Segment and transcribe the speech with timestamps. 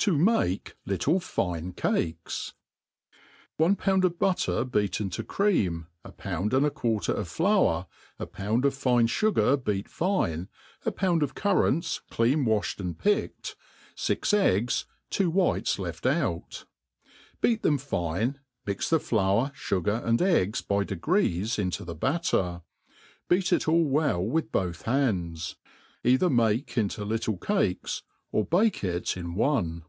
[0.00, 2.54] 7i make little fine Cakes.
[3.58, 7.86] ONE pound of butter beaten to cream, a pound and a quarter of flour,
[8.18, 10.48] a pound of fine fugar beat fine,
[10.86, 13.56] a pound of currants clean wafhed and picked,
[13.94, 16.64] fix ^ggs, two whites left out;
[17.42, 22.62] beat them fine, mix the flour, fugar, and eggs by de grees into the batter,
[23.28, 25.56] beat it all well with both hands;
[26.02, 28.02] either make into little cakes,
[28.32, 29.82] or bake it in one.